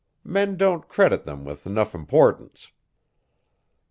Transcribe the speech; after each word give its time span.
Men 0.23 0.57
don't 0.57 0.87
credit 0.87 1.25
them 1.25 1.45
with 1.45 1.67
'nough 1.67 1.93
importance." 1.93 2.71